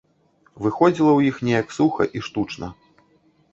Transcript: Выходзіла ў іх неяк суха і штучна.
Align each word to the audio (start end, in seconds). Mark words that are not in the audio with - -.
Выходзіла 0.65 1.11
ў 1.15 1.21
іх 1.33 1.43
неяк 1.49 1.77
суха 1.79 2.03
і 2.19 2.25
штучна. 2.31 2.73